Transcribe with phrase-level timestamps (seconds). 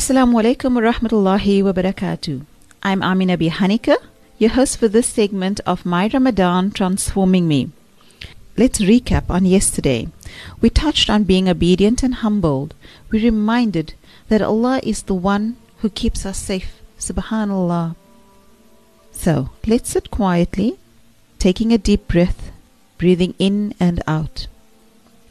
[0.00, 2.46] Assalamu alaikum wa rahmatullahi wa barakatuh.
[2.82, 3.50] I'm Amina B.
[3.50, 3.98] Hanika,
[4.38, 7.70] your host for this segment of My Ramadan Transforming Me.
[8.56, 10.08] Let's recap on yesterday.
[10.62, 12.72] We touched on being obedient and humbled.
[13.10, 13.92] We reminded
[14.30, 16.80] that Allah is the one who keeps us safe.
[16.98, 17.94] Subhanallah.
[19.12, 20.78] So let's sit quietly,
[21.38, 22.50] taking a deep breath,
[22.96, 24.46] breathing in and out.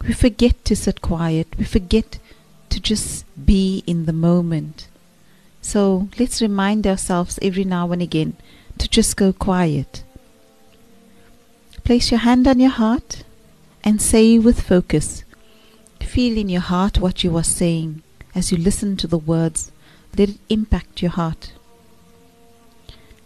[0.07, 1.47] We forget to sit quiet.
[1.57, 2.19] We forget
[2.69, 4.87] to just be in the moment.
[5.61, 8.37] So let's remind ourselves every now and again
[8.77, 10.03] to just go quiet.
[11.83, 13.23] Place your hand on your heart
[13.83, 15.23] and say with focus.
[15.99, 18.03] Feel in your heart what you are saying
[18.35, 19.71] as you listen to the words.
[20.17, 21.53] Let it impact your heart.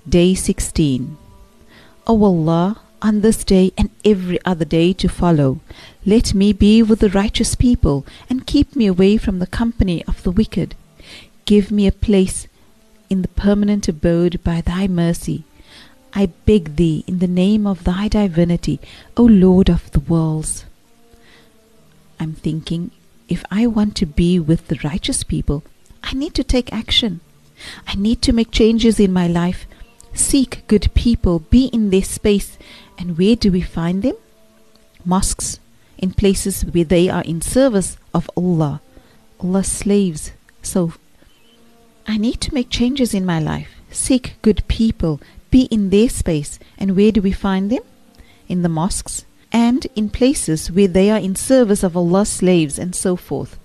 [0.08, 1.18] Day 16.
[2.08, 5.60] O Allah, on this day and every other day to follow.
[6.06, 10.24] Let me be with the righteous people, and keep me away from the company of
[10.24, 10.74] the wicked.
[11.46, 12.48] Give me a place
[13.10, 15.44] in the permanent abode by thy mercy.
[16.14, 18.80] I beg thee in the name of thy divinity,
[19.18, 20.66] O Lord of the worlds.
[22.20, 22.92] I'm thinking,
[23.28, 25.64] if I want to be with the righteous people,
[26.04, 27.20] I need to take action.
[27.88, 29.66] I need to make changes in my life,
[30.14, 32.58] seek good people, be in their space,
[32.98, 34.16] and where do we find them?
[35.06, 35.60] Mosques,
[35.98, 38.82] in places where they are in service of Allah,
[39.40, 40.32] Allah's slaves.
[40.62, 40.94] So
[42.08, 45.20] I need to make changes in my life, seek good people,
[45.52, 47.84] be in their space, and where do we find them?
[48.48, 52.96] In the mosques and in places where they are in service of Allah's slaves and
[52.96, 53.60] so forth.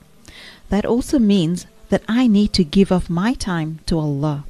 [0.69, 4.45] That also means that I need to give of my time to Allah.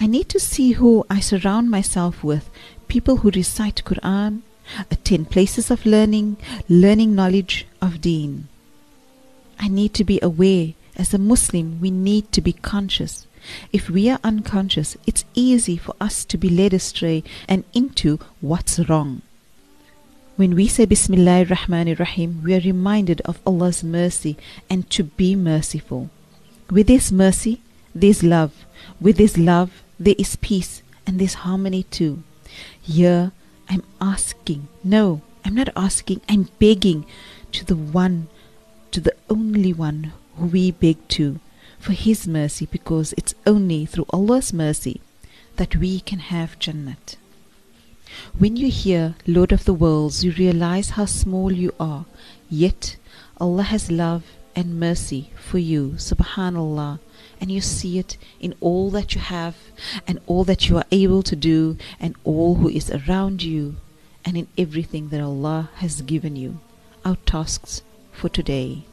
[0.00, 2.50] I need to see who I surround myself with,
[2.88, 4.42] people who recite Quran,
[4.90, 6.36] attend places of learning,
[6.68, 8.48] learning knowledge of deen.
[9.58, 10.74] I need to be aware.
[10.96, 13.26] As a Muslim, we need to be conscious.
[13.72, 18.78] If we are unconscious, it's easy for us to be led astray and into what's
[18.88, 19.22] wrong.
[20.36, 24.36] When we say Bismillah ar-Rahman rahim we are reminded of Allah's mercy
[24.68, 26.10] and to be merciful.
[26.70, 27.60] With this mercy,
[27.94, 28.64] there's love.
[29.00, 32.22] With this love, there is peace and there's harmony too.
[32.80, 33.32] Here,
[33.68, 37.06] I'm asking, no, I'm not asking, I'm begging
[37.52, 38.28] to the one,
[38.90, 41.40] to the only one who we beg to
[41.78, 45.00] for His mercy because it's only through Allah's mercy
[45.56, 47.16] that we can have Jannat.
[48.38, 52.06] When you hear Lord of the Worlds, you realize how small you are,
[52.48, 52.96] yet
[53.40, 54.24] Allah has love
[54.54, 56.98] and mercy for you, subhanallah,
[57.40, 59.56] and you see it in all that you have
[60.06, 63.76] and all that you are able to do and all who is around you
[64.24, 66.60] and in everything that Allah has given you.
[67.04, 68.84] Our tasks for today.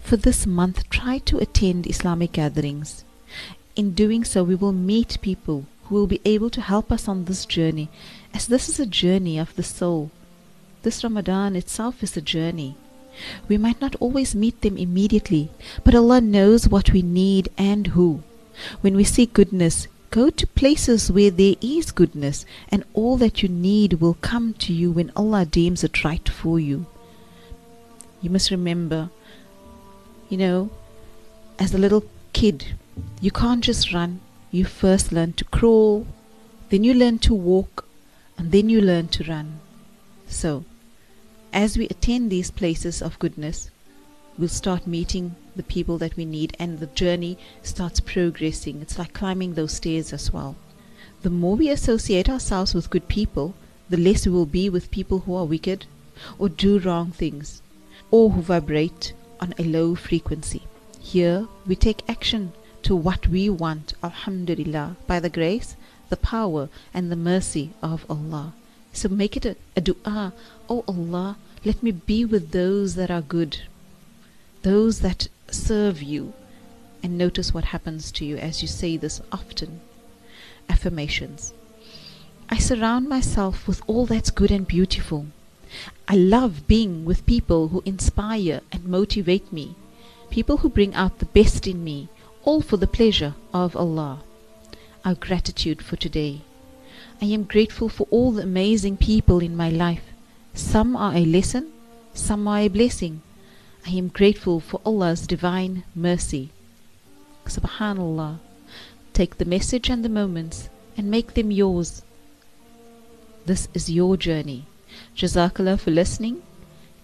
[0.00, 3.04] For this month, try to attend Islamic gatherings.
[3.76, 7.24] In doing so, we will meet people who will be able to help us on
[7.24, 7.90] this journey,
[8.32, 10.10] as this is a journey of the soul.
[10.82, 12.76] This Ramadan itself is a journey.
[13.48, 15.50] We might not always meet them immediately,
[15.84, 18.22] but Allah knows what we need and who.
[18.80, 23.48] When we seek goodness, go to places where there is goodness, and all that you
[23.48, 26.86] need will come to you when Allah deems it right for you.
[28.20, 29.10] You must remember,
[30.28, 30.70] you know,
[31.58, 32.74] as a little kid,
[33.20, 34.20] you can't just run.
[34.50, 36.06] You first learn to crawl,
[36.70, 37.86] then you learn to walk,
[38.36, 39.60] and then you learn to run.
[40.26, 40.64] So,
[41.52, 43.70] as we attend these places of goodness,
[44.38, 48.80] we'll start meeting the people that we need and the journey starts progressing.
[48.80, 50.56] It's like climbing those stairs as well.
[51.22, 53.54] The more we associate ourselves with good people,
[53.90, 55.86] the less we will be with people who are wicked
[56.38, 57.62] or do wrong things
[58.10, 60.62] or who vibrate on a low frequency.
[61.00, 65.74] Here we take action to what we want, Alhamdulillah, by the grace,
[66.08, 68.52] the power, and the mercy of Allah.
[68.92, 70.32] So make it a, a dua.
[70.68, 73.62] Oh Allah, let me be with those that are good,
[74.62, 76.32] those that serve you.
[77.02, 79.80] And notice what happens to you as you say this often.
[80.68, 81.52] Affirmations.
[82.50, 85.26] I surround myself with all that's good and beautiful.
[86.08, 89.76] I love being with people who inspire and motivate me,
[90.30, 92.08] people who bring out the best in me,
[92.42, 94.22] all for the pleasure of Allah.
[95.04, 96.40] Our gratitude for today.
[97.20, 100.04] I am grateful for all the amazing people in my life.
[100.58, 101.72] Some are a lesson,
[102.14, 103.22] some are a blessing.
[103.86, 106.50] I am grateful for Allah's divine mercy.
[107.46, 108.38] Subhanallah.
[109.12, 112.02] Take the message and the moments and make them yours.
[113.46, 114.66] This is your journey.
[115.16, 116.42] Jazakallah for listening.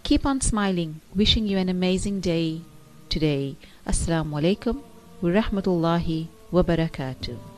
[0.03, 1.01] Keep on smiling.
[1.15, 2.63] Wishing you an amazing day.
[3.09, 3.55] today.
[3.87, 4.83] Assalamu alaikum
[5.23, 7.54] wa rahmatullahi wa barakatuh.